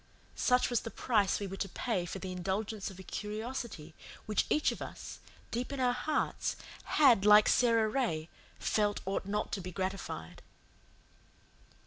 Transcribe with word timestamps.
Such 0.35 0.71
was 0.71 0.79
the 0.79 0.89
price 0.89 1.39
we 1.39 1.45
were 1.45 1.57
to 1.57 1.69
pay 1.69 2.07
for 2.07 2.17
the 2.17 2.31
indulgence 2.31 2.89
of 2.89 2.97
a 2.97 3.03
curiosity 3.03 3.93
which 4.25 4.47
each 4.49 4.71
of 4.71 4.81
us, 4.81 5.19
deep 5.51 5.71
in 5.71 5.79
our 5.79 5.93
hearts, 5.93 6.55
had, 6.85 7.23
like 7.23 7.47
Sara 7.47 7.87
Ray, 7.87 8.27
felt 8.57 8.99
ought 9.05 9.27
not 9.27 9.51
to 9.51 9.61
be 9.61 9.71
gratified. 9.71 10.41